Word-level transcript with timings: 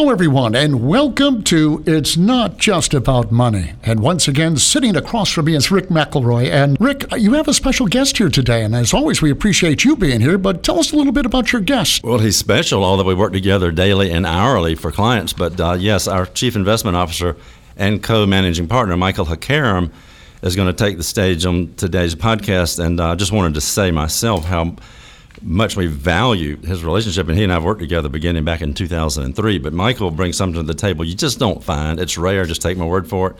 Hello, 0.00 0.12
everyone, 0.12 0.54
and 0.54 0.86
welcome 0.86 1.42
to 1.42 1.82
It's 1.84 2.16
Not 2.16 2.56
Just 2.56 2.94
About 2.94 3.32
Money. 3.32 3.72
And 3.82 3.98
once 3.98 4.28
again, 4.28 4.56
sitting 4.56 4.94
across 4.94 5.32
from 5.32 5.46
me 5.46 5.56
is 5.56 5.72
Rick 5.72 5.88
McElroy. 5.88 6.48
And 6.48 6.76
Rick, 6.80 7.06
you 7.16 7.32
have 7.32 7.48
a 7.48 7.52
special 7.52 7.88
guest 7.88 8.16
here 8.16 8.28
today. 8.28 8.62
And 8.62 8.76
as 8.76 8.94
always, 8.94 9.20
we 9.20 9.32
appreciate 9.32 9.84
you 9.84 9.96
being 9.96 10.20
here. 10.20 10.38
But 10.38 10.62
tell 10.62 10.78
us 10.78 10.92
a 10.92 10.96
little 10.96 11.12
bit 11.12 11.26
about 11.26 11.52
your 11.52 11.60
guest. 11.60 12.04
Well, 12.04 12.20
he's 12.20 12.36
special, 12.36 12.84
although 12.84 13.02
we 13.02 13.14
work 13.16 13.32
together 13.32 13.72
daily 13.72 14.12
and 14.12 14.24
hourly 14.24 14.76
for 14.76 14.92
clients. 14.92 15.32
But 15.32 15.60
uh, 15.60 15.72
yes, 15.72 16.06
our 16.06 16.26
Chief 16.26 16.54
Investment 16.54 16.96
Officer 16.96 17.36
and 17.76 18.00
co 18.00 18.24
managing 18.24 18.68
partner, 18.68 18.96
Michael 18.96 19.26
Hakaram, 19.26 19.90
is 20.42 20.54
going 20.54 20.72
to 20.72 20.84
take 20.84 20.96
the 20.96 21.02
stage 21.02 21.44
on 21.44 21.74
today's 21.74 22.14
podcast. 22.14 22.78
And 22.78 23.00
I 23.00 23.10
uh, 23.10 23.16
just 23.16 23.32
wanted 23.32 23.54
to 23.54 23.60
say 23.60 23.90
myself 23.90 24.44
how 24.44 24.76
much 25.42 25.76
we 25.76 25.86
value 25.86 26.56
his 26.56 26.84
relationship, 26.84 27.28
and 27.28 27.36
he 27.36 27.44
and 27.44 27.52
I 27.52 27.56
have 27.56 27.64
worked 27.64 27.80
together 27.80 28.08
beginning 28.08 28.44
back 28.44 28.60
in 28.60 28.74
2003. 28.74 29.58
But 29.58 29.72
Michael 29.72 30.10
brings 30.10 30.36
something 30.36 30.60
to 30.60 30.66
the 30.66 30.74
table 30.74 31.04
you 31.04 31.14
just 31.14 31.38
don't 31.38 31.62
find. 31.62 32.00
It's 32.00 32.18
rare. 32.18 32.44
Just 32.44 32.62
take 32.62 32.78
my 32.78 32.84
word 32.84 33.08
for 33.08 33.30
it. 33.30 33.36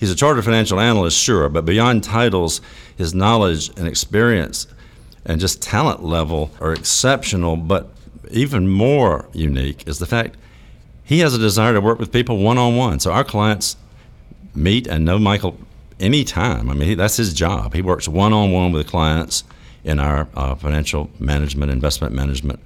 He's 0.00 0.10
a 0.10 0.16
chartered 0.16 0.44
financial 0.44 0.80
analyst, 0.80 1.16
sure, 1.16 1.48
but 1.48 1.64
beyond 1.64 2.02
titles, 2.02 2.60
his 2.96 3.14
knowledge 3.14 3.68
and 3.76 3.86
experience 3.86 4.66
and 5.24 5.40
just 5.40 5.62
talent 5.62 6.02
level 6.02 6.50
are 6.60 6.72
exceptional. 6.72 7.56
But 7.56 7.88
even 8.30 8.68
more 8.68 9.28
unique 9.32 9.86
is 9.86 9.98
the 9.98 10.06
fact 10.06 10.36
he 11.04 11.20
has 11.20 11.34
a 11.34 11.38
desire 11.38 11.74
to 11.74 11.80
work 11.80 11.98
with 11.98 12.12
people 12.12 12.38
one 12.38 12.58
on 12.58 12.76
one. 12.76 13.00
So 13.00 13.12
our 13.12 13.24
clients 13.24 13.76
meet 14.54 14.86
and 14.86 15.04
know 15.04 15.18
Michael 15.18 15.56
anytime. 16.00 16.68
I 16.68 16.74
mean, 16.74 16.96
that's 16.98 17.16
his 17.16 17.32
job. 17.32 17.74
He 17.74 17.82
works 17.82 18.08
one 18.08 18.32
on 18.32 18.50
one 18.50 18.72
with 18.72 18.86
clients 18.86 19.44
in 19.84 19.98
our 19.98 20.28
uh, 20.34 20.54
financial 20.54 21.10
management, 21.18 21.70
investment 21.70 22.14
management 22.14 22.60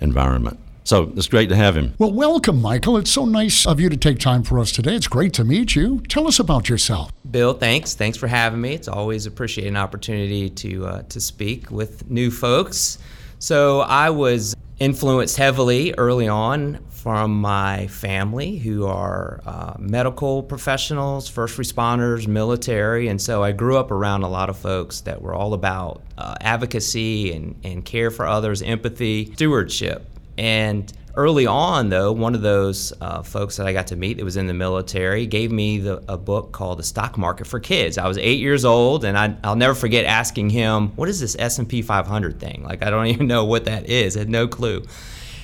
environment. 0.00 0.58
So 0.84 1.12
it's 1.16 1.28
great 1.28 1.48
to 1.50 1.56
have 1.56 1.76
him. 1.76 1.94
Well, 1.98 2.12
welcome, 2.12 2.60
Michael. 2.60 2.96
It's 2.96 3.10
so 3.10 3.24
nice 3.24 3.66
of 3.66 3.78
you 3.78 3.88
to 3.88 3.96
take 3.96 4.18
time 4.18 4.42
for 4.42 4.58
us 4.58 4.72
today. 4.72 4.96
It's 4.96 5.06
great 5.06 5.32
to 5.34 5.44
meet 5.44 5.76
you. 5.76 6.00
Tell 6.08 6.26
us 6.26 6.40
about 6.40 6.68
yourself. 6.68 7.12
Bill, 7.30 7.54
thanks. 7.54 7.94
Thanks 7.94 8.18
for 8.18 8.26
having 8.26 8.60
me. 8.60 8.74
It's 8.74 8.88
always 8.88 9.26
appreciate 9.26 9.68
an 9.68 9.76
opportunity 9.76 10.50
to 10.50 10.86
uh, 10.86 11.02
to 11.02 11.20
speak 11.20 11.70
with 11.70 12.10
new 12.10 12.30
folks. 12.32 12.98
So 13.42 13.80
I 13.80 14.10
was 14.10 14.54
influenced 14.78 15.36
heavily 15.36 15.92
early 15.98 16.28
on 16.28 16.78
from 16.90 17.40
my 17.40 17.88
family 17.88 18.56
who 18.56 18.86
are 18.86 19.40
uh, 19.44 19.74
medical 19.80 20.44
professionals, 20.44 21.28
first 21.28 21.58
responders, 21.58 22.28
military. 22.28 23.08
And 23.08 23.20
so 23.20 23.42
I 23.42 23.50
grew 23.50 23.78
up 23.78 23.90
around 23.90 24.22
a 24.22 24.28
lot 24.28 24.48
of 24.48 24.56
folks 24.56 25.00
that 25.00 25.20
were 25.20 25.34
all 25.34 25.54
about 25.54 26.02
uh, 26.16 26.36
advocacy 26.40 27.32
and, 27.32 27.58
and 27.64 27.84
care 27.84 28.12
for 28.12 28.28
others, 28.28 28.62
empathy, 28.62 29.32
stewardship. 29.32 30.06
And 30.38 30.92
early 31.14 31.46
on, 31.46 31.88
though, 31.88 32.12
one 32.12 32.34
of 32.34 32.42
those 32.42 32.92
uh, 33.00 33.22
folks 33.22 33.56
that 33.56 33.66
I 33.66 33.72
got 33.72 33.88
to 33.88 33.96
meet 33.96 34.16
that 34.18 34.24
was 34.24 34.36
in 34.36 34.46
the 34.46 34.54
military 34.54 35.26
gave 35.26 35.52
me 35.52 35.78
the, 35.78 36.02
a 36.08 36.16
book 36.16 36.52
called 36.52 36.78
The 36.78 36.82
Stock 36.82 37.18
Market 37.18 37.46
for 37.46 37.60
Kids. 37.60 37.98
I 37.98 38.08
was 38.08 38.18
eight 38.18 38.40
years 38.40 38.64
old, 38.64 39.04
and 39.04 39.16
I, 39.18 39.36
will 39.44 39.56
never 39.56 39.74
forget 39.74 40.04
asking 40.04 40.50
him, 40.50 40.88
"What 40.96 41.08
is 41.08 41.20
this 41.20 41.36
S&P 41.38 41.82
500 41.82 42.40
thing?" 42.40 42.62
Like 42.64 42.82
I 42.82 42.90
don't 42.90 43.06
even 43.08 43.26
know 43.26 43.44
what 43.44 43.64
that 43.66 43.88
is. 43.88 44.16
I 44.16 44.20
had 44.20 44.30
no 44.30 44.48
clue. 44.48 44.84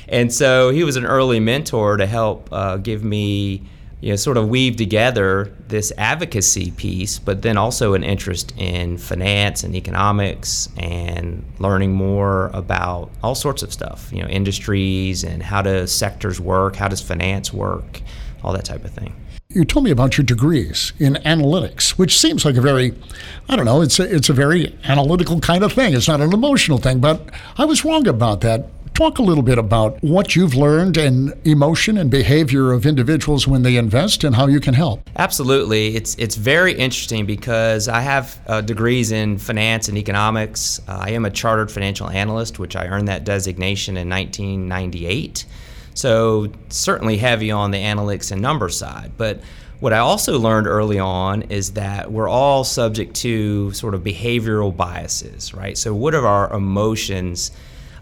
And 0.08 0.32
so 0.32 0.70
he 0.70 0.84
was 0.84 0.96
an 0.96 1.04
early 1.04 1.38
mentor 1.38 1.98
to 1.98 2.06
help 2.06 2.48
uh, 2.50 2.78
give 2.78 3.04
me, 3.04 3.62
you 4.00 4.10
know, 4.10 4.16
sort 4.16 4.36
of 4.36 4.48
weave 4.48 4.76
together 4.76 5.52
this 5.66 5.92
advocacy 5.98 6.70
piece, 6.72 7.18
but 7.18 7.42
then 7.42 7.56
also 7.56 7.94
an 7.94 8.04
interest 8.04 8.52
in 8.56 8.96
finance 8.96 9.64
and 9.64 9.74
economics 9.74 10.68
and 10.76 11.44
learning 11.58 11.92
more 11.92 12.50
about 12.54 13.10
all 13.22 13.34
sorts 13.34 13.62
of 13.62 13.72
stuff, 13.72 14.10
you 14.12 14.22
know, 14.22 14.28
industries 14.28 15.24
and 15.24 15.42
how 15.42 15.62
do 15.62 15.86
sectors 15.86 16.40
work, 16.40 16.76
how 16.76 16.86
does 16.86 17.00
finance 17.00 17.52
work, 17.52 18.00
all 18.44 18.52
that 18.52 18.64
type 18.64 18.84
of 18.84 18.92
thing. 18.92 19.14
You 19.50 19.64
told 19.64 19.86
me 19.86 19.90
about 19.90 20.18
your 20.18 20.26
degrees 20.26 20.92
in 20.98 21.14
analytics, 21.14 21.92
which 21.92 22.20
seems 22.20 22.44
like 22.44 22.56
a 22.56 22.60
very, 22.60 22.94
I 23.48 23.56
don't 23.56 23.64
know, 23.64 23.80
it's 23.80 23.98
a, 23.98 24.14
it's 24.14 24.28
a 24.28 24.34
very 24.34 24.78
analytical 24.84 25.40
kind 25.40 25.64
of 25.64 25.72
thing. 25.72 25.94
It's 25.94 26.06
not 26.06 26.20
an 26.20 26.34
emotional 26.34 26.76
thing, 26.76 27.00
but 27.00 27.30
I 27.56 27.64
was 27.64 27.82
wrong 27.82 28.06
about 28.06 28.42
that. 28.42 28.66
Talk 28.98 29.20
a 29.20 29.22
little 29.22 29.44
bit 29.44 29.58
about 29.58 30.02
what 30.02 30.34
you've 30.34 30.56
learned 30.56 30.96
and 30.96 31.32
emotion 31.46 31.98
and 31.98 32.10
behavior 32.10 32.72
of 32.72 32.84
individuals 32.84 33.46
when 33.46 33.62
they 33.62 33.76
invest 33.76 34.24
and 34.24 34.34
how 34.34 34.48
you 34.48 34.58
can 34.58 34.74
help. 34.74 35.08
Absolutely. 35.14 35.94
It's, 35.94 36.16
it's 36.16 36.34
very 36.34 36.72
interesting 36.72 37.24
because 37.24 37.86
I 37.86 38.00
have 38.00 38.40
uh, 38.48 38.60
degrees 38.60 39.12
in 39.12 39.38
finance 39.38 39.86
and 39.86 39.96
economics. 39.96 40.80
Uh, 40.88 40.98
I 41.00 41.10
am 41.10 41.24
a 41.24 41.30
chartered 41.30 41.70
financial 41.70 42.10
analyst, 42.10 42.58
which 42.58 42.74
I 42.74 42.88
earned 42.88 43.06
that 43.06 43.22
designation 43.22 43.96
in 43.96 44.08
1998. 44.08 45.44
So, 45.94 46.50
certainly 46.68 47.18
heavy 47.18 47.52
on 47.52 47.70
the 47.70 47.78
analytics 47.78 48.32
and 48.32 48.42
number 48.42 48.68
side. 48.68 49.12
But 49.16 49.42
what 49.78 49.92
I 49.92 49.98
also 49.98 50.40
learned 50.40 50.66
early 50.66 50.98
on 50.98 51.42
is 51.42 51.74
that 51.74 52.10
we're 52.10 52.28
all 52.28 52.64
subject 52.64 53.14
to 53.18 53.72
sort 53.74 53.94
of 53.94 54.02
behavioral 54.02 54.76
biases, 54.76 55.54
right? 55.54 55.78
So, 55.78 55.94
what 55.94 56.16
are 56.16 56.26
our 56.26 56.52
emotions? 56.52 57.52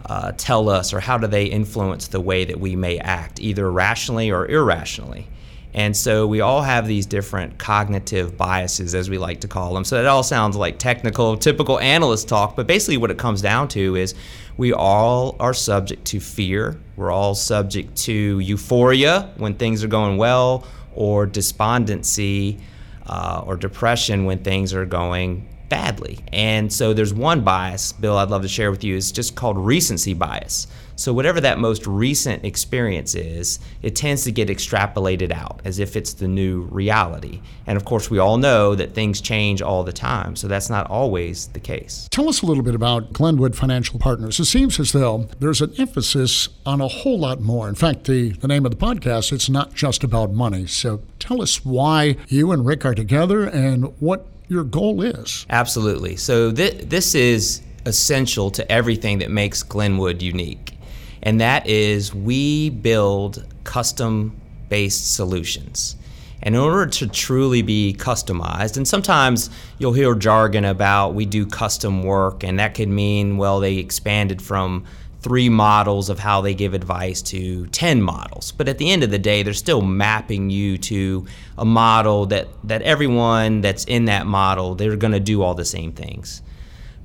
Uh, 0.06 0.32
tell 0.36 0.68
us 0.68 0.92
or 0.92 1.00
how 1.00 1.18
do 1.18 1.26
they 1.26 1.46
influence 1.46 2.08
the 2.08 2.20
way 2.20 2.44
that 2.44 2.58
we 2.58 2.76
may 2.76 2.98
act, 2.98 3.40
either 3.40 3.70
rationally 3.70 4.30
or 4.30 4.46
irrationally. 4.46 5.26
And 5.74 5.94
so 5.94 6.26
we 6.26 6.40
all 6.40 6.62
have 6.62 6.86
these 6.86 7.04
different 7.04 7.58
cognitive 7.58 8.36
biases, 8.38 8.94
as 8.94 9.10
we 9.10 9.18
like 9.18 9.40
to 9.40 9.48
call 9.48 9.74
them. 9.74 9.84
So 9.84 10.00
it 10.00 10.06
all 10.06 10.22
sounds 10.22 10.56
like 10.56 10.78
technical, 10.78 11.36
typical 11.36 11.78
analyst 11.80 12.28
talk, 12.28 12.56
but 12.56 12.66
basically 12.66 12.96
what 12.96 13.10
it 13.10 13.18
comes 13.18 13.42
down 13.42 13.68
to 13.68 13.94
is 13.94 14.14
we 14.56 14.72
all 14.72 15.36
are 15.38 15.52
subject 15.52 16.06
to 16.06 16.20
fear. 16.20 16.80
We're 16.96 17.10
all 17.10 17.34
subject 17.34 17.94
to 18.04 18.38
euphoria 18.38 19.30
when 19.36 19.54
things 19.54 19.84
are 19.84 19.88
going 19.88 20.16
well, 20.16 20.66
or 20.94 21.26
despondency 21.26 22.58
uh, 23.06 23.42
or 23.44 23.56
depression 23.56 24.24
when 24.24 24.42
things 24.42 24.72
are 24.72 24.86
going 24.86 25.46
badly. 25.68 26.20
And 26.32 26.72
so 26.72 26.92
there's 26.92 27.14
one 27.14 27.42
bias, 27.42 27.92
Bill, 27.92 28.16
I'd 28.18 28.30
love 28.30 28.42
to 28.42 28.48
share 28.48 28.70
with 28.70 28.84
you, 28.84 28.96
is 28.96 29.12
just 29.12 29.34
called 29.34 29.58
recency 29.58 30.14
bias. 30.14 30.66
So 30.98 31.12
whatever 31.12 31.42
that 31.42 31.58
most 31.58 31.86
recent 31.86 32.44
experience 32.46 33.14
is, 33.14 33.58
it 33.82 33.94
tends 33.94 34.24
to 34.24 34.32
get 34.32 34.48
extrapolated 34.48 35.30
out 35.30 35.60
as 35.62 35.78
if 35.78 35.94
it's 35.94 36.14
the 36.14 36.26
new 36.26 36.62
reality. 36.62 37.42
And 37.66 37.76
of 37.76 37.84
course, 37.84 38.10
we 38.10 38.18
all 38.18 38.38
know 38.38 38.74
that 38.74 38.94
things 38.94 39.20
change 39.20 39.60
all 39.60 39.84
the 39.84 39.92
time, 39.92 40.36
so 40.36 40.48
that's 40.48 40.70
not 40.70 40.88
always 40.88 41.48
the 41.48 41.60
case. 41.60 42.08
Tell 42.10 42.30
us 42.30 42.40
a 42.40 42.46
little 42.46 42.62
bit 42.62 42.74
about 42.74 43.12
Glenwood 43.12 43.54
Financial 43.54 43.98
Partners. 43.98 44.40
It 44.40 44.46
seems 44.46 44.80
as 44.80 44.92
though 44.92 45.28
there's 45.38 45.60
an 45.60 45.74
emphasis 45.76 46.48
on 46.64 46.80
a 46.80 46.88
whole 46.88 47.18
lot 47.18 47.42
more. 47.42 47.68
In 47.68 47.74
fact, 47.74 48.04
the, 48.04 48.30
the 48.30 48.48
name 48.48 48.64
of 48.64 48.70
the 48.70 48.78
podcast, 48.78 49.32
it's 49.32 49.50
not 49.50 49.74
just 49.74 50.02
about 50.02 50.32
money. 50.32 50.66
So 50.66 51.02
tell 51.18 51.42
us 51.42 51.62
why 51.62 52.16
you 52.28 52.52
and 52.52 52.64
Rick 52.64 52.86
are 52.86 52.94
together 52.94 53.44
and 53.44 53.92
what 54.00 54.26
your 54.48 54.64
goal 54.64 55.02
is. 55.02 55.46
Absolutely. 55.50 56.16
So 56.16 56.52
th- 56.52 56.88
this 56.88 57.14
is 57.14 57.62
essential 57.84 58.50
to 58.52 58.70
everything 58.70 59.18
that 59.18 59.30
makes 59.30 59.62
Glenwood 59.62 60.22
unique, 60.22 60.78
and 61.22 61.40
that 61.40 61.66
is 61.66 62.14
we 62.14 62.70
build 62.70 63.44
custom 63.64 64.40
based 64.68 65.14
solutions. 65.14 65.96
And 66.42 66.54
in 66.54 66.60
order 66.60 66.86
to 66.86 67.08
truly 67.08 67.62
be 67.62 67.96
customized, 67.98 68.76
and 68.76 68.86
sometimes 68.86 69.50
you'll 69.78 69.94
hear 69.94 70.14
jargon 70.14 70.64
about 70.64 71.14
we 71.14 71.24
do 71.24 71.46
custom 71.46 72.02
work, 72.02 72.44
and 72.44 72.58
that 72.60 72.74
could 72.74 72.88
mean, 72.88 73.36
well, 73.36 73.58
they 73.58 73.76
expanded 73.78 74.42
from 74.42 74.84
three 75.20 75.48
models 75.48 76.08
of 76.08 76.18
how 76.18 76.40
they 76.40 76.54
give 76.54 76.74
advice 76.74 77.22
to 77.22 77.66
10 77.68 78.02
models. 78.02 78.52
But 78.52 78.68
at 78.68 78.78
the 78.78 78.90
end 78.90 79.02
of 79.02 79.10
the 79.10 79.18
day, 79.18 79.42
they're 79.42 79.54
still 79.54 79.82
mapping 79.82 80.50
you 80.50 80.78
to 80.78 81.26
a 81.58 81.64
model 81.64 82.26
that, 82.26 82.48
that 82.64 82.82
everyone 82.82 83.60
that's 83.60 83.84
in 83.84 84.04
that 84.06 84.26
model, 84.26 84.74
they're 84.74 84.96
going 84.96 85.12
to 85.12 85.20
do 85.20 85.42
all 85.42 85.54
the 85.54 85.64
same 85.64 85.92
things. 85.92 86.42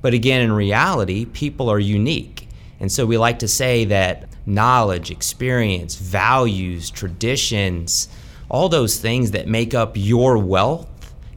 But 0.02 0.14
again, 0.14 0.42
in 0.42 0.52
reality, 0.52 1.24
people 1.24 1.68
are 1.70 1.78
unique. 1.78 2.48
And 2.80 2.90
so 2.90 3.06
we 3.06 3.16
like 3.16 3.38
to 3.40 3.48
say 3.48 3.84
that 3.86 4.28
knowledge, 4.46 5.10
experience, 5.10 5.94
values, 5.96 6.90
traditions, 6.90 8.08
all 8.48 8.68
those 8.68 8.98
things 8.98 9.30
that 9.30 9.48
make 9.48 9.74
up 9.74 9.92
your 9.94 10.38
wealth, 10.38 10.88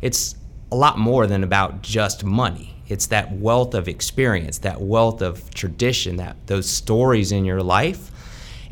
it's 0.02 0.36
a 0.72 0.76
lot 0.76 0.98
more 0.98 1.28
than 1.28 1.44
about 1.44 1.82
just 1.82 2.24
money 2.24 2.75
it's 2.88 3.08
that 3.08 3.32
wealth 3.34 3.74
of 3.74 3.88
experience, 3.88 4.60
that 4.60 4.82
wealth 4.82 5.22
of 5.22 5.50
tradition, 5.54 6.18
that 6.18 6.36
those 6.48 6.70
stories 6.70 7.32
in 7.32 7.46
your 7.46 7.62
life. 7.62 8.12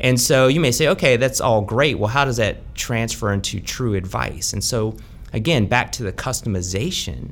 And 0.00 0.20
so 0.20 0.48
you 0.48 0.60
may 0.60 0.70
say, 0.70 0.88
okay, 0.88 1.16
that's 1.16 1.40
all 1.40 1.62
great. 1.62 1.98
Well, 1.98 2.08
how 2.08 2.24
does 2.24 2.36
that 2.36 2.74
transfer 2.74 3.32
into 3.32 3.60
true 3.60 3.94
advice? 3.94 4.52
And 4.52 4.62
so, 4.62 4.96
again, 5.32 5.66
back 5.66 5.92
to 5.92 6.02
the 6.02 6.12
customization, 6.12 7.30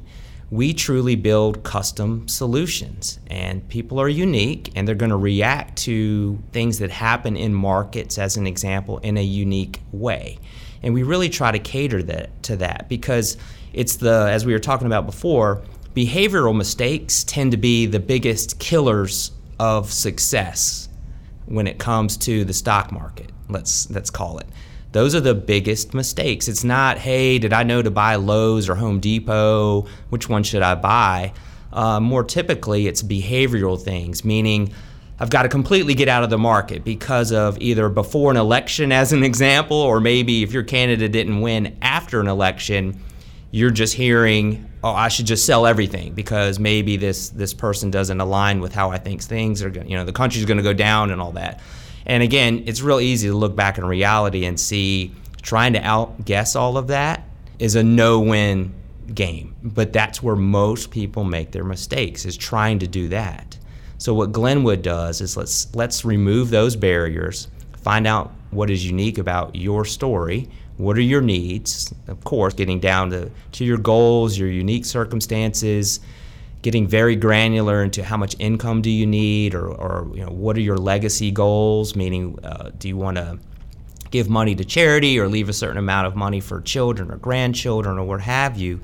we 0.50 0.74
truly 0.74 1.16
build 1.16 1.62
custom 1.62 2.28
solutions. 2.28 3.18
And 3.28 3.66
people 3.68 3.98
are 3.98 4.08
unique 4.08 4.70
and 4.76 4.86
they're 4.86 4.94
going 4.94 5.10
to 5.10 5.16
react 5.16 5.78
to 5.78 6.38
things 6.52 6.78
that 6.80 6.90
happen 6.90 7.36
in 7.36 7.54
markets, 7.54 8.18
as 8.18 8.36
an 8.36 8.46
example, 8.46 8.98
in 8.98 9.16
a 9.16 9.22
unique 9.22 9.80
way. 9.92 10.38
And 10.82 10.94
we 10.94 11.04
really 11.04 11.28
try 11.28 11.52
to 11.52 11.58
cater 11.58 12.02
that, 12.02 12.42
to 12.44 12.56
that 12.56 12.88
because 12.88 13.38
it's 13.72 13.96
the, 13.96 14.28
as 14.30 14.44
we 14.44 14.52
were 14.52 14.58
talking 14.58 14.86
about 14.86 15.06
before, 15.06 15.62
behavioral 15.94 16.56
mistakes 16.56 17.24
tend 17.24 17.50
to 17.52 17.56
be 17.56 17.86
the 17.86 18.00
biggest 18.00 18.58
killers 18.58 19.32
of 19.58 19.92
success 19.92 20.88
when 21.46 21.66
it 21.66 21.78
comes 21.78 22.16
to 22.16 22.44
the 22.44 22.52
stock 22.52 22.92
market. 22.92 23.30
Let's 23.48 23.90
let's 23.90 24.10
call 24.10 24.38
it. 24.38 24.46
Those 24.92 25.14
are 25.14 25.20
the 25.20 25.34
biggest 25.34 25.94
mistakes. 25.94 26.48
It's 26.48 26.64
not, 26.64 26.98
hey, 26.98 27.38
did 27.38 27.54
I 27.54 27.62
know 27.62 27.80
to 27.80 27.90
buy 27.90 28.16
Lowe's 28.16 28.68
or 28.68 28.74
Home 28.74 29.00
Depot? 29.00 29.86
Which 30.10 30.28
one 30.28 30.42
should 30.42 30.60
I 30.60 30.74
buy? 30.74 31.32
Uh, 31.72 31.98
more 31.98 32.22
typically, 32.22 32.86
it's 32.86 33.02
behavioral 33.02 33.80
things, 33.80 34.22
meaning 34.22 34.70
I've 35.18 35.30
got 35.30 35.44
to 35.44 35.48
completely 35.48 35.94
get 35.94 36.08
out 36.08 36.24
of 36.24 36.30
the 36.30 36.36
market 36.36 36.84
because 36.84 37.32
of 37.32 37.56
either 37.58 37.88
before 37.88 38.30
an 38.30 38.36
election, 38.36 38.92
as 38.92 39.14
an 39.14 39.22
example, 39.24 39.78
or 39.78 39.98
maybe 39.98 40.42
if 40.42 40.52
your 40.52 40.62
candidate 40.62 41.12
didn't 41.12 41.40
win 41.40 41.78
after 41.80 42.20
an 42.20 42.28
election, 42.28 43.00
you're 43.52 43.70
just 43.70 43.94
hearing, 43.94 44.68
oh, 44.82 44.90
I 44.90 45.08
should 45.08 45.26
just 45.26 45.46
sell 45.46 45.66
everything 45.66 46.14
because 46.14 46.58
maybe 46.58 46.96
this 46.96 47.28
this 47.28 47.54
person 47.54 47.90
doesn't 47.90 48.20
align 48.20 48.60
with 48.60 48.74
how 48.74 48.90
I 48.90 48.98
think 48.98 49.22
things 49.22 49.62
are 49.62 49.70
going. 49.70 49.88
You 49.88 49.98
know, 49.98 50.04
the 50.04 50.12
country's 50.12 50.46
going 50.46 50.56
to 50.56 50.62
go 50.64 50.72
down 50.72 51.10
and 51.10 51.20
all 51.20 51.32
that. 51.32 51.60
And 52.06 52.22
again, 52.22 52.64
it's 52.66 52.82
real 52.82 52.98
easy 52.98 53.28
to 53.28 53.34
look 53.34 53.54
back 53.54 53.78
in 53.78 53.84
reality 53.84 54.46
and 54.46 54.58
see 54.58 55.14
trying 55.42 55.74
to 55.74 55.80
outguess 55.80 56.56
all 56.56 56.76
of 56.76 56.88
that 56.88 57.24
is 57.58 57.76
a 57.76 57.82
no-win 57.82 58.74
game. 59.14 59.54
But 59.62 59.92
that's 59.92 60.22
where 60.22 60.34
most 60.34 60.90
people 60.90 61.22
make 61.22 61.52
their 61.52 61.64
mistakes 61.64 62.24
is 62.24 62.36
trying 62.36 62.78
to 62.80 62.88
do 62.88 63.08
that. 63.08 63.58
So 63.98 64.14
what 64.14 64.32
Glenwood 64.32 64.82
does 64.82 65.20
is 65.20 65.36
let's 65.36 65.72
let's 65.74 66.04
remove 66.04 66.50
those 66.50 66.74
barriers, 66.74 67.48
find 67.76 68.06
out 68.06 68.32
what 68.50 68.70
is 68.70 68.84
unique 68.84 69.18
about 69.18 69.54
your 69.54 69.84
story, 69.84 70.48
what 70.82 70.96
are 70.96 71.02
your 71.02 71.20
needs, 71.20 71.94
of 72.08 72.24
course, 72.24 72.54
getting 72.54 72.80
down 72.80 73.10
to, 73.10 73.30
to 73.52 73.64
your 73.64 73.78
goals, 73.78 74.36
your 74.36 74.48
unique 74.48 74.84
circumstances, 74.84 76.00
getting 76.62 76.88
very 76.88 77.14
granular 77.14 77.84
into 77.84 78.02
how 78.02 78.16
much 78.16 78.34
income 78.40 78.82
do 78.82 78.90
you 78.90 79.06
need 79.06 79.54
or, 79.54 79.68
or 79.68 80.10
you 80.14 80.24
know 80.24 80.32
what 80.32 80.56
are 80.56 80.60
your 80.60 80.76
legacy 80.76 81.30
goals? 81.30 81.94
Meaning 81.94 82.36
uh, 82.44 82.70
do 82.78 82.88
you 82.88 82.96
want 82.96 83.16
to 83.16 83.38
give 84.10 84.28
money 84.28 84.54
to 84.56 84.64
charity 84.64 85.18
or 85.18 85.28
leave 85.28 85.48
a 85.48 85.52
certain 85.52 85.78
amount 85.78 86.06
of 86.06 86.16
money 86.16 86.40
for 86.40 86.60
children 86.60 87.10
or 87.10 87.16
grandchildren 87.16 87.98
or 87.98 88.04
what 88.04 88.20
have 88.20 88.58
you 88.58 88.80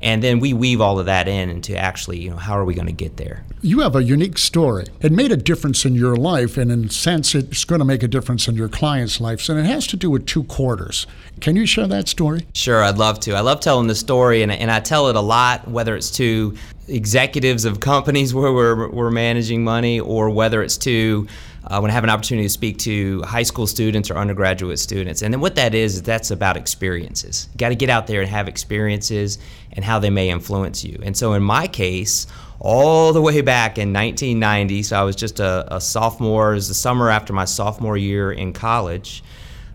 and 0.00 0.22
then 0.22 0.40
we 0.40 0.52
weave 0.52 0.80
all 0.80 0.98
of 0.98 1.06
that 1.06 1.28
in 1.28 1.50
into 1.50 1.76
actually 1.76 2.18
you 2.18 2.30
know 2.30 2.36
how 2.36 2.58
are 2.58 2.64
we 2.64 2.74
going 2.74 2.86
to 2.86 2.92
get 2.92 3.16
there? 3.16 3.44
You 3.60 3.80
have 3.80 3.96
a 3.96 4.02
unique 4.02 4.38
story. 4.38 4.86
It 5.00 5.10
made 5.12 5.32
a 5.32 5.36
difference 5.36 5.84
in 5.84 5.94
your 5.94 6.16
life 6.16 6.56
and 6.56 6.70
in 6.70 6.84
a 6.84 6.90
sense 6.90 7.34
it's 7.34 7.64
going 7.64 7.80
to 7.80 7.84
make 7.84 8.02
a 8.02 8.08
difference 8.08 8.46
in 8.46 8.54
your 8.54 8.68
clients' 8.68 9.20
lives 9.20 9.48
and 9.48 9.58
it 9.58 9.66
has 9.66 9.86
to 9.88 9.96
do 9.96 10.10
with 10.10 10.26
two 10.26 10.44
quarters. 10.44 11.06
Can 11.40 11.56
you 11.56 11.66
share 11.66 11.86
that 11.88 12.08
story? 12.08 12.46
Sure 12.54 12.82
i'd 12.82 12.98
love 12.98 13.20
to. 13.20 13.34
I 13.34 13.40
love 13.40 13.60
telling 13.60 13.88
the 13.88 13.94
story 13.94 14.42
and, 14.42 14.52
and 14.52 14.70
i 14.70 14.80
tell 14.80 15.08
it 15.08 15.16
a 15.16 15.20
lot 15.20 15.68
whether 15.68 15.96
it's 15.96 16.10
to 16.12 16.54
executives 16.88 17.64
of 17.64 17.80
companies 17.80 18.34
where 18.34 18.52
we're, 18.52 18.88
we're 18.88 19.10
managing 19.10 19.64
money 19.64 20.00
or 20.00 20.30
whether 20.30 20.62
it's 20.62 20.78
to 20.78 21.26
uh, 21.68 21.78
when 21.80 21.90
I 21.90 21.94
have 21.94 22.04
an 22.04 22.10
opportunity 22.10 22.46
to 22.46 22.52
speak 22.52 22.78
to 22.78 23.22
high 23.22 23.42
school 23.42 23.66
students 23.66 24.10
or 24.10 24.16
undergraduate 24.16 24.78
students. 24.78 25.20
And 25.20 25.32
then 25.32 25.40
what 25.40 25.54
that 25.56 25.74
is, 25.74 26.02
that's 26.02 26.30
about 26.30 26.56
experiences. 26.56 27.48
You 27.52 27.58
got 27.58 27.68
to 27.68 27.74
get 27.74 27.90
out 27.90 28.06
there 28.06 28.22
and 28.22 28.30
have 28.30 28.48
experiences 28.48 29.38
and 29.72 29.84
how 29.84 29.98
they 29.98 30.08
may 30.08 30.30
influence 30.30 30.82
you. 30.82 30.98
And 31.02 31.14
so 31.14 31.34
in 31.34 31.42
my 31.42 31.66
case, 31.66 32.26
all 32.58 33.12
the 33.12 33.20
way 33.20 33.42
back 33.42 33.76
in 33.76 33.92
1990, 33.92 34.82
so 34.82 34.98
I 34.98 35.02
was 35.02 35.14
just 35.14 35.40
a, 35.40 35.66
a 35.74 35.80
sophomore, 35.80 36.52
it 36.52 36.56
was 36.56 36.68
the 36.68 36.74
summer 36.74 37.10
after 37.10 37.34
my 37.34 37.44
sophomore 37.44 37.98
year 37.98 38.32
in 38.32 38.54
college. 38.54 39.22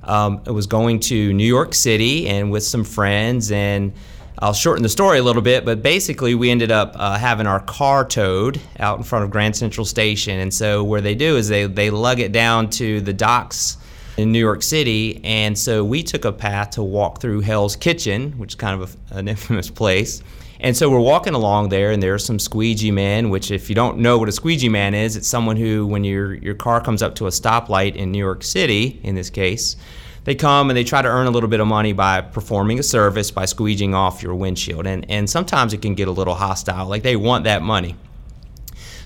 Um, 0.03 0.41
I 0.47 0.51
was 0.51 0.65
going 0.65 0.99
to 1.01 1.31
New 1.31 1.45
York 1.45 1.75
City 1.75 2.27
and 2.27 2.51
with 2.51 2.63
some 2.63 2.83
friends 2.83 3.51
and 3.51 3.93
I'll 4.39 4.53
shorten 4.53 4.81
the 4.81 4.89
story 4.89 5.19
a 5.19 5.23
little 5.23 5.41
bit, 5.41 5.63
but 5.63 5.83
basically, 5.83 6.33
we 6.33 6.49
ended 6.49 6.71
up 6.71 6.93
uh, 6.95 7.17
having 7.17 7.45
our 7.45 7.59
car 7.59 8.03
towed 8.03 8.59
out 8.79 8.97
in 8.97 9.03
front 9.03 9.25
of 9.25 9.31
Grand 9.31 9.55
Central 9.55 9.85
Station. 9.85 10.39
And 10.39 10.53
so, 10.53 10.83
where 10.83 11.01
they 11.01 11.15
do 11.15 11.37
is 11.37 11.47
they, 11.47 11.67
they 11.67 11.89
lug 11.89 12.19
it 12.19 12.31
down 12.31 12.69
to 12.71 12.99
the 13.01 13.13
docks 13.13 13.77
in 14.17 14.31
New 14.31 14.39
York 14.39 14.63
City. 14.63 15.21
And 15.23 15.57
so, 15.57 15.85
we 15.85 16.01
took 16.01 16.25
a 16.25 16.31
path 16.31 16.71
to 16.71 16.83
walk 16.83 17.21
through 17.21 17.41
Hell's 17.41 17.75
Kitchen, 17.75 18.31
which 18.39 18.53
is 18.53 18.55
kind 18.55 18.81
of 18.81 18.97
a, 19.11 19.15
an 19.17 19.27
infamous 19.27 19.69
place. 19.69 20.23
And 20.59 20.75
so, 20.75 20.89
we're 20.89 20.99
walking 20.99 21.35
along 21.35 21.69
there, 21.69 21.91
and 21.91 22.01
there 22.01 22.15
are 22.15 22.19
some 22.19 22.39
squeegee 22.39 22.91
men, 22.91 23.29
which, 23.29 23.51
if 23.51 23.69
you 23.69 23.75
don't 23.75 23.99
know 23.99 24.17
what 24.17 24.29
a 24.29 24.33
squeegee 24.33 24.69
man 24.69 24.95
is, 24.95 25.15
it's 25.15 25.27
someone 25.27 25.57
who, 25.57 25.85
when 25.85 26.03
your, 26.03 26.33
your 26.33 26.55
car 26.55 26.81
comes 26.81 27.03
up 27.03 27.13
to 27.15 27.27
a 27.27 27.31
stoplight 27.31 27.95
in 27.95 28.11
New 28.11 28.19
York 28.19 28.43
City, 28.43 28.99
in 29.03 29.13
this 29.13 29.29
case, 29.29 29.75
they 30.23 30.35
come 30.35 30.69
and 30.69 30.77
they 30.77 30.83
try 30.83 31.01
to 31.01 31.07
earn 31.07 31.27
a 31.27 31.31
little 31.31 31.49
bit 31.49 31.59
of 31.59 31.67
money 31.67 31.93
by 31.93 32.21
performing 32.21 32.79
a 32.79 32.83
service 32.83 33.31
by 33.31 33.45
squeegeeing 33.45 33.93
off 33.93 34.23
your 34.23 34.35
windshield. 34.35 34.87
And, 34.87 35.09
and 35.09 35.29
sometimes 35.29 35.73
it 35.73 35.81
can 35.81 35.95
get 35.95 36.07
a 36.07 36.11
little 36.11 36.35
hostile, 36.35 36.87
like 36.87 37.03
they 37.03 37.15
want 37.15 37.43
that 37.43 37.61
money. 37.61 37.95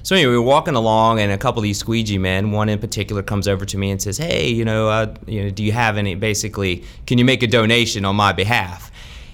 So 0.04 0.16
anyway, 0.16 0.32
we 0.32 0.38
are 0.38 0.42
walking 0.42 0.76
along, 0.76 1.20
and 1.20 1.34
a 1.34 1.38
couple 1.38 1.60
of 1.60 1.64
these 1.64 1.80
squeegee 1.80 2.18
men, 2.18 2.52
one 2.52 2.70
in 2.70 2.80
particular, 2.80 3.22
comes 3.22 3.46
over 3.46 3.66
to 3.66 3.78
me 3.78 3.92
and 3.92 4.02
says, 4.02 4.18
"Hey, 4.18 4.48
you 4.48 4.64
know, 4.64 4.88
uh, 4.88 5.14
you 5.26 5.44
know, 5.44 5.50
do 5.50 5.66
you 5.66 5.74
have 5.74 5.98
any? 5.98 6.16
Basically, 6.16 6.86
can 7.06 7.18
you 7.18 7.26
make 7.26 7.44
a 7.44 7.48
donation 7.48 8.06
on 8.06 8.16
my 8.16 8.32
behalf?" 8.32 8.90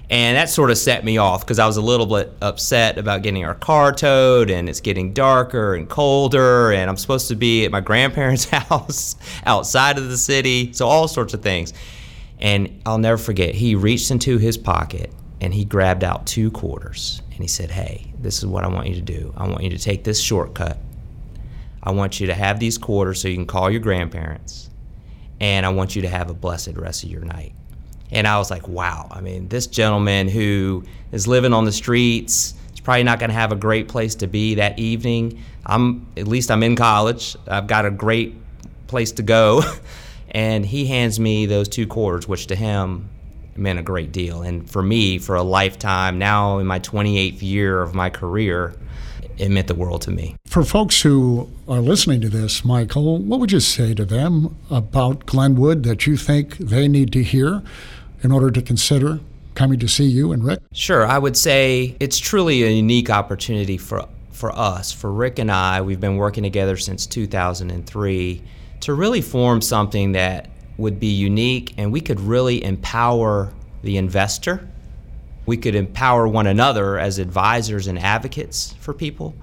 And 0.09 0.38
that 0.38 0.50
sort 0.50 0.69
of 0.69 0.77
set 0.77 1.03
me 1.03 1.17
off 1.17 1.41
because 1.41 1.59
I 1.59 1.65
was 1.65 1.77
a 1.77 1.81
little 1.81 2.05
bit 2.05 2.31
upset 2.41 2.97
about 2.97 3.23
getting 3.23 3.45
our 3.45 3.55
car 3.55 3.91
towed 3.94 4.50
and 4.50 4.67
it's 4.67 4.81
getting 4.81 5.13
darker 5.13 5.75
and 5.75 5.89
colder 5.89 6.71
and 6.71 6.89
I'm 6.89 6.97
supposed 6.97 7.29
to 7.29 7.35
be 7.35 7.65
at 7.65 7.71
my 7.71 7.79
grandparents' 7.79 8.45
house 8.50 9.15
outside 9.45 9.97
of 9.97 10.09
the 10.09 10.17
city. 10.17 10.73
So, 10.73 10.88
all 10.88 11.07
sorts 11.07 11.33
of 11.33 11.41
things. 11.41 11.73
And 12.39 12.81
I'll 12.85 12.97
never 12.97 13.17
forget, 13.17 13.55
he 13.55 13.75
reached 13.75 14.11
into 14.11 14.38
his 14.38 14.57
pocket 14.57 15.11
and 15.39 15.53
he 15.53 15.63
grabbed 15.63 16.03
out 16.03 16.25
two 16.25 16.51
quarters 16.51 17.21
and 17.31 17.39
he 17.39 17.47
said, 17.47 17.71
Hey, 17.71 18.13
this 18.19 18.39
is 18.39 18.45
what 18.45 18.63
I 18.63 18.67
want 18.67 18.88
you 18.89 18.95
to 18.95 19.01
do. 19.01 19.33
I 19.38 19.47
want 19.47 19.63
you 19.63 19.69
to 19.69 19.79
take 19.79 20.03
this 20.03 20.21
shortcut. 20.21 20.77
I 21.81 21.91
want 21.91 22.19
you 22.19 22.27
to 22.27 22.33
have 22.33 22.59
these 22.59 22.77
quarters 22.77 23.21
so 23.21 23.27
you 23.27 23.35
can 23.35 23.45
call 23.45 23.69
your 23.69 23.81
grandparents. 23.81 24.69
And 25.39 25.65
I 25.65 25.69
want 25.69 25.95
you 25.95 26.03
to 26.03 26.09
have 26.09 26.29
a 26.29 26.33
blessed 26.33 26.75
rest 26.77 27.03
of 27.03 27.09
your 27.09 27.25
night. 27.25 27.53
And 28.13 28.27
I 28.27 28.38
was 28.38 28.51
like, 28.51 28.68
wow, 28.68 29.07
I 29.10 29.21
mean, 29.21 29.48
this 29.50 29.65
gentleman 29.65 30.27
who 30.27 30.83
is 31.12 31.27
living 31.27 31.51
on 31.51 31.65
the 31.65 31.71
streets, 31.71 32.54
is 32.71 32.80
probably 32.80 33.04
not 33.04 33.19
going 33.19 33.31
to 33.31 33.36
have 33.36 33.51
a 33.51 33.56
great 33.56 33.88
place 33.88 34.13
to 34.15 34.27
be 34.27 34.56
that 34.56 34.77
evening. 34.77 35.42
I'm 35.65 36.06
at 36.15 36.27
least 36.27 36.51
I'm 36.51 36.62
in 36.62 36.75
college. 36.75 37.36
I've 37.48 37.68
got 37.68 37.86
a 37.86 37.92
great 37.92 38.36
place 38.88 39.12
to 39.13 39.24
go. 39.24 39.63
and 40.30 40.63
he 40.63 40.86
hands 40.86 41.19
me 41.19 41.48
those 41.48 41.68
two 41.68 41.88
quarters, 41.88 42.27
which 42.27 42.48
to 42.48 42.56
him 42.56 43.10
meant 43.56 43.80
a 43.80 43.83
great 43.83 44.12
deal. 44.12 44.44
And 44.44 44.69
for 44.69 44.83
me, 44.83 45.18
for 45.18 45.36
a 45.36 45.44
lifetime, 45.44 46.19
now 46.19 46.60
in 46.60 46.68
my 46.68 46.80
28th 46.80 47.42
year 47.42 47.81
of 47.81 47.95
my 47.95 48.12
career, 48.12 48.75
it 49.38 49.50
meant 49.50 49.68
the 49.68 49.75
world 49.75 50.04
to 50.04 50.12
me. 50.12 50.36
For 50.45 50.63
folks 50.63 51.01
who 51.01 51.50
are 51.68 51.80
listening 51.80 52.21
to 52.21 52.30
this, 52.30 52.63
Michael, 52.63 53.18
what 53.18 53.39
would 53.39 53.51
you 53.51 53.60
say 53.60 53.95
to 53.95 54.06
them 54.06 54.56
about 54.69 55.25
Glenwood 55.25 55.83
that 55.83 56.06
you 56.06 56.18
think 56.18 56.57
they 56.57 56.88
need 56.88 57.12
to 57.13 57.24
hear 57.24 57.63
in 58.23 58.31
order 58.31 58.49
to 58.49 58.61
consider 58.61 59.19
coming 59.53 59.77
to 59.79 59.88
see 59.88 60.05
you 60.05 60.31
and 60.31 60.43
Rick? 60.43 60.59
Sure. 60.71 61.05
I 61.05 61.17
would 61.17 61.38
say 61.38 61.95
it's 62.00 62.17
truly 62.17 62.63
a 62.63 62.69
unique 62.69 63.09
opportunity 63.09 63.77
for, 63.77 64.07
for 64.31 64.51
us, 64.57 64.91
for 64.91 65.12
Rick 65.12 65.39
and 65.39 65.51
I. 65.51 65.81
We've 65.81 66.00
been 66.00 66.17
working 66.17 66.43
together 66.43 66.77
since 66.77 67.05
2003 67.05 68.41
to 68.81 68.93
really 68.93 69.21
form 69.21 69.62
something 69.62 70.13
that 70.13 70.50
would 70.77 71.00
be 71.00 71.07
unique 71.07 71.75
and 71.77 71.91
we 71.91 72.01
could 72.01 72.19
really 72.19 72.63
empower 72.63 73.53
the 73.83 73.98
investor. 73.98 74.67
We 75.45 75.57
could 75.57 75.75
empower 75.75 76.27
one 76.27 76.48
another 76.48 76.98
as 76.98 77.19
advisors 77.19 77.88
and 77.88 78.00
advocates 78.00 78.74
for 78.79 78.93
people. 78.93 79.36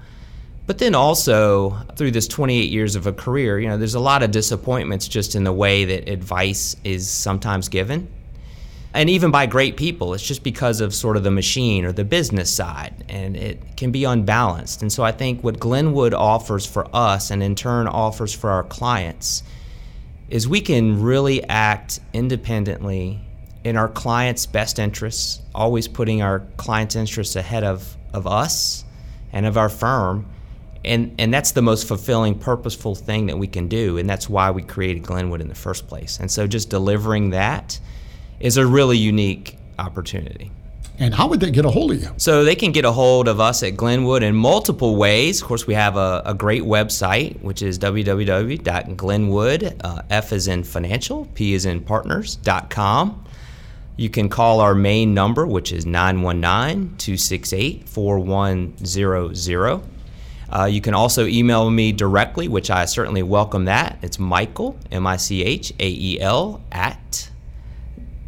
But 0.67 0.77
then 0.77 0.95
also, 0.95 1.71
through 1.95 2.11
this 2.11 2.27
28 2.27 2.69
years 2.69 2.95
of 2.95 3.07
a 3.07 3.13
career, 3.13 3.59
you 3.59 3.67
know, 3.67 3.77
there's 3.77 3.95
a 3.95 3.99
lot 3.99 4.23
of 4.23 4.31
disappointments 4.31 5.07
just 5.07 5.35
in 5.35 5.43
the 5.43 5.51
way 5.51 5.85
that 5.85 6.09
advice 6.09 6.75
is 6.83 7.09
sometimes 7.09 7.67
given 7.69 8.07
and 8.93 9.09
even 9.09 9.31
by 9.31 9.45
great 9.45 9.77
people. 9.77 10.13
It's 10.13 10.25
just 10.25 10.43
because 10.43 10.81
of 10.81 10.93
sort 10.93 11.17
of 11.17 11.23
the 11.23 11.31
machine 11.31 11.85
or 11.85 11.91
the 11.91 12.03
business 12.03 12.51
side, 12.51 13.05
and 13.07 13.37
it 13.37 13.77
can 13.77 13.91
be 13.91 14.03
unbalanced. 14.03 14.81
And 14.81 14.91
so 14.91 15.03
I 15.03 15.11
think 15.11 15.43
what 15.43 15.59
Glenwood 15.59 16.13
offers 16.13 16.65
for 16.65 16.87
us, 16.93 17.31
and 17.31 17.41
in 17.41 17.55
turn 17.55 17.87
offers 17.87 18.33
for 18.33 18.49
our 18.49 18.63
clients, 18.63 19.43
is 20.29 20.47
we 20.47 20.61
can 20.61 21.01
really 21.01 21.43
act 21.43 21.99
independently 22.13 23.19
in 23.63 23.77
our 23.77 23.87
clients' 23.87 24.45
best 24.45 24.79
interests, 24.79 25.41
always 25.53 25.87
putting 25.87 26.21
our 26.21 26.39
clients' 26.57 26.95
interests 26.95 27.35
ahead 27.35 27.63
of, 27.63 27.95
of 28.13 28.25
us 28.25 28.83
and 29.31 29.45
of 29.45 29.57
our 29.57 29.69
firm. 29.69 30.25
And, 30.83 31.13
and 31.19 31.31
that's 31.31 31.51
the 31.51 31.61
most 31.61 31.87
fulfilling, 31.87 32.39
purposeful 32.39 32.95
thing 32.95 33.27
that 33.27 33.37
we 33.37 33.45
can 33.45 33.67
do. 33.67 33.99
And 33.99 34.09
that's 34.09 34.27
why 34.27 34.49
we 34.49 34.63
created 34.63 35.03
Glenwood 35.03 35.39
in 35.39 35.47
the 35.47 35.55
first 35.55 35.87
place. 35.87 36.19
And 36.19 36.31
so 36.31 36.47
just 36.47 36.71
delivering 36.71 37.29
that 37.29 37.79
is 38.41 38.57
a 38.57 38.65
really 38.65 38.97
unique 38.97 39.57
opportunity. 39.79 40.51
And 41.01 41.13
how 41.15 41.27
would 41.29 41.39
they 41.39 41.49
get 41.49 41.65
a 41.65 41.69
hold 41.69 41.91
of 41.91 42.01
you? 42.01 42.13
So 42.17 42.43
they 42.43 42.53
can 42.53 42.71
get 42.71 42.85
a 42.85 42.91
hold 42.91 43.27
of 43.27 43.39
us 43.39 43.63
at 43.63 43.75
Glenwood 43.75 44.21
in 44.21 44.35
multiple 44.35 44.97
ways. 44.97 45.41
Of 45.41 45.47
course, 45.47 45.65
we 45.65 45.73
have 45.73 45.97
a, 45.97 46.21
a 46.25 46.35
great 46.35 46.61
website, 46.61 47.41
which 47.41 47.63
is 47.63 47.79
www.glenwood, 47.79 49.81
uh, 49.83 50.03
F 50.11 50.31
is 50.31 50.47
in 50.47 50.63
financial, 50.63 51.25
P 51.33 51.55
is 51.55 51.65
in 51.65 51.81
partners.com. 51.81 53.25
You 53.97 54.09
can 54.09 54.29
call 54.29 54.59
our 54.59 54.75
main 54.75 55.15
number, 55.15 55.47
which 55.47 55.71
is 55.71 55.87
919 55.87 56.97
268 56.97 57.89
4100. 57.89 59.81
Uh, 60.53 60.65
you 60.65 60.81
can 60.81 60.93
also 60.93 61.25
email 61.25 61.71
me 61.71 61.91
directly, 61.91 62.47
which 62.47 62.69
I 62.69 62.85
certainly 62.85 63.23
welcome 63.23 63.65
that. 63.65 63.97
It's 64.03 64.19
Michael, 64.19 64.77
M 64.91 65.07
I 65.07 65.17
C 65.17 65.43
H 65.43 65.73
A 65.79 65.87
E 65.87 66.19
L, 66.19 66.61
at 66.71 67.30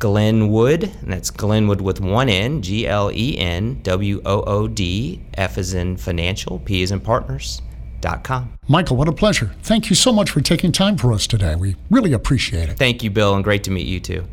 Glenwood, 0.03 0.83
and 0.83 1.13
that's 1.13 1.31
Glenwood 1.31 1.79
with 1.79 2.01
one 2.01 2.27
N, 2.27 2.61
G 2.61 2.85
L 2.85 3.09
E 3.09 3.37
N 3.37 3.79
W 3.83 4.21
O 4.25 4.41
O 4.41 4.67
D, 4.67 5.21
F 5.35 5.57
is 5.57 5.73
in 5.73 5.95
financial, 5.95 6.59
P 6.59 6.81
is 6.81 6.91
in 6.91 6.99
partners. 6.99 7.61
Dot 8.01 8.25
com. 8.25 8.51
Michael, 8.67 8.97
what 8.97 9.07
a 9.07 9.13
pleasure. 9.13 9.55
Thank 9.61 9.89
you 9.89 9.95
so 9.95 10.11
much 10.11 10.29
for 10.29 10.41
taking 10.41 10.73
time 10.73 10.97
for 10.97 11.13
us 11.13 11.25
today. 11.25 11.55
We 11.55 11.77
really 11.89 12.11
appreciate 12.11 12.67
it. 12.67 12.77
Thank 12.77 13.01
you, 13.01 13.09
Bill, 13.09 13.33
and 13.33 13.45
great 13.45 13.63
to 13.63 13.71
meet 13.71 13.87
you 13.87 14.01
too. 14.01 14.25